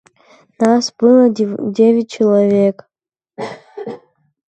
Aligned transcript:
Нас 0.57 0.91
было 0.97 1.29
девять 1.29 2.09
человек 2.09 2.89
детей. 3.37 3.99